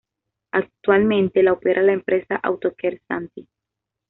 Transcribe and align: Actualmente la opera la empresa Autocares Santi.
Actualmente 0.49 1.43
la 1.43 1.53
opera 1.53 1.83
la 1.83 1.93
empresa 1.93 2.35
Autocares 2.37 3.03
Santi. 3.07 3.47